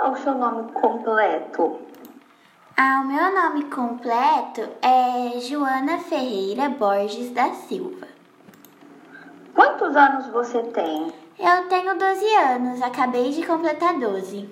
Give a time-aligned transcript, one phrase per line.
[0.00, 1.78] Qual é o seu nome completo?
[2.74, 8.08] Ah, o meu nome completo é Joana Ferreira Borges da Silva.
[9.54, 11.12] Quantos anos você tem?
[11.38, 14.48] Eu tenho 12 anos, acabei de completar 12.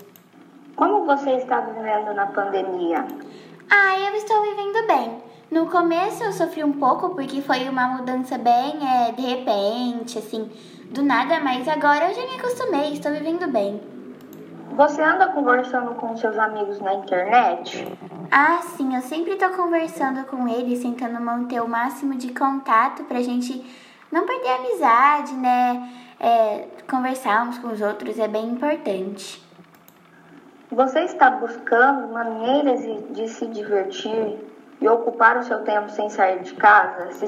[0.76, 3.06] Como você está vivendo na pandemia?
[3.70, 5.22] Ah, eu estou vivendo bem.
[5.50, 10.52] No começo eu sofri um pouco porque foi uma mudança bem é, de repente, assim,
[10.90, 13.97] do nada, mas agora eu já me acostumei, estou vivendo bem.
[14.78, 17.84] Você anda conversando com seus amigos na internet?
[18.30, 23.20] Ah, sim, eu sempre estou conversando com eles, tentando manter o máximo de contato pra
[23.20, 23.60] gente
[24.12, 25.90] não perder a amizade, né?
[26.20, 29.44] É, conversar uns com os outros é bem importante.
[30.70, 34.38] Você está buscando maneiras de se divertir
[34.80, 37.10] e ocupar o seu tempo sem sair de casa?
[37.14, 37.26] Se...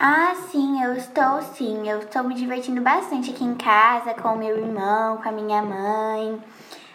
[0.00, 1.88] Ah, sim, eu estou sim.
[1.88, 5.60] Eu estou me divertindo bastante aqui em casa com o meu irmão, com a minha
[5.60, 6.40] mãe.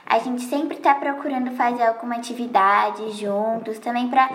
[0.06, 4.30] A gente sempre está procurando fazer alguma atividade juntos, também para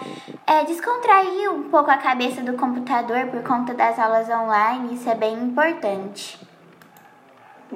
[0.47, 4.95] é, descontrair um pouco a cabeça do computador por conta das aulas online.
[4.95, 6.39] Isso é bem importante.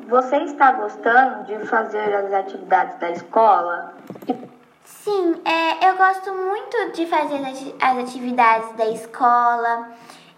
[0.08, 3.94] Você está gostando de fazer as atividades da escola?
[4.84, 7.40] Sim, é, eu gosto muito de fazer
[7.80, 9.90] as atividades da escola.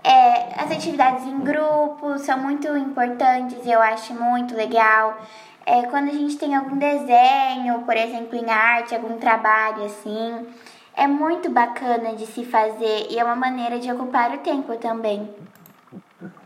[0.05, 5.16] É, as atividades em grupo são muito importantes e eu acho muito legal.
[5.64, 10.47] É, quando a gente tem algum desenho, por exemplo, em arte, algum trabalho assim,
[10.94, 15.34] é muito bacana de se fazer e é uma maneira de ocupar o tempo também.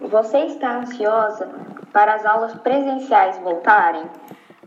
[0.01, 1.51] Você está ansiosa
[1.93, 4.05] para as aulas presenciais voltarem?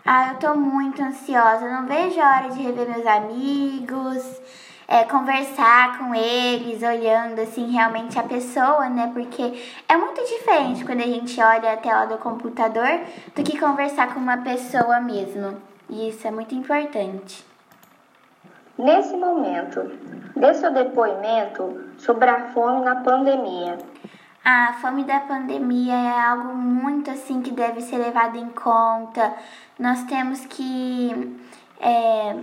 [0.06, 1.70] Ah, eu tô muito ansiosa.
[1.70, 4.42] Não vejo a hora de rever meus amigos,
[4.92, 9.10] é, conversar com eles, olhando assim realmente a pessoa, né?
[9.14, 9.42] Porque
[9.88, 13.00] é muito diferente quando a gente olha a tela do computador
[13.34, 15.62] do que conversar com uma pessoa mesmo.
[15.90, 17.46] E isso é muito importante.
[18.78, 19.80] Nesse momento,
[20.36, 23.78] dê seu depoimento sobre a fome na pandemia.
[24.44, 29.34] A fome da pandemia é algo muito assim que deve ser levado em conta.
[29.80, 31.40] Nós temos que
[31.80, 32.36] é,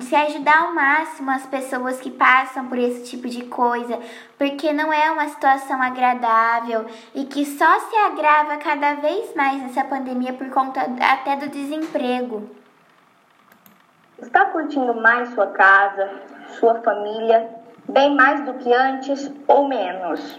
[0.00, 3.98] se ajudar ao máximo as pessoas que passam por esse tipo de coisa,
[4.38, 9.84] porque não é uma situação agradável e que só se agrava cada vez mais nessa
[9.84, 12.50] pandemia por conta até do desemprego.
[14.18, 16.10] Está curtindo mais sua casa,
[16.58, 17.48] sua família,
[17.88, 20.38] bem mais do que antes ou menos?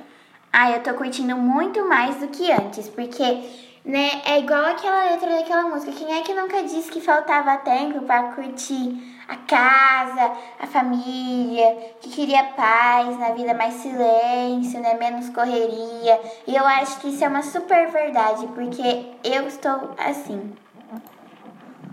[0.53, 5.29] Ah, eu tô curtindo muito mais do que antes, porque, né, é igual aquela letra
[5.29, 5.91] daquela música.
[5.91, 12.09] Quem é que nunca disse que faltava tempo para curtir a casa, a família, que
[12.09, 16.19] queria paz na vida, mais silêncio, né, menos correria.
[16.45, 20.53] E eu acho que isso é uma super verdade, porque eu estou assim.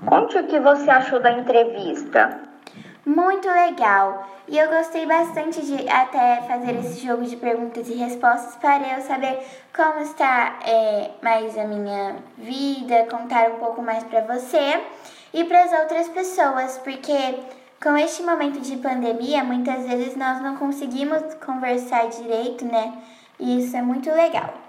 [0.06, 2.47] Conte o que você achou da entrevista.
[3.08, 4.28] Muito legal.
[4.46, 9.00] E eu gostei bastante de até fazer esse jogo de perguntas e respostas para eu
[9.00, 9.38] saber
[9.74, 14.82] como está é, mais a minha vida, contar um pouco mais para você
[15.32, 17.40] e para as outras pessoas, porque
[17.82, 22.92] com este momento de pandemia, muitas vezes nós não conseguimos conversar direito, né?
[23.40, 24.67] E isso é muito legal.